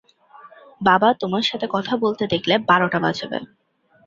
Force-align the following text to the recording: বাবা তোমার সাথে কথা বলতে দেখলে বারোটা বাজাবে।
বাবা 0.81 1.09
তোমার 1.21 1.43
সাথে 1.49 1.67
কথা 1.75 1.93
বলতে 2.03 2.23
দেখলে 2.33 2.55
বারোটা 2.69 2.99
বাজাবে। 3.05 3.37